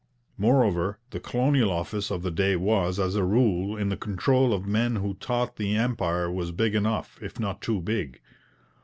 Moreover, 0.35 0.97
the 1.11 1.19
Colonial 1.19 1.69
Office 1.71 2.09
of 2.09 2.23
the 2.23 2.31
day 2.31 2.55
was, 2.55 2.97
as 2.97 3.13
a 3.15 3.23
rule, 3.23 3.77
in 3.77 3.89
the 3.89 3.95
control 3.97 4.51
of 4.51 4.65
men 4.65 4.95
who 4.95 5.13
thought 5.13 5.57
the 5.57 5.75
Empire 5.75 6.31
was 6.31 6.51
big 6.51 6.73
enough, 6.73 7.19
if 7.21 7.39
not 7.39 7.61
too 7.61 7.79
big. 7.81 8.19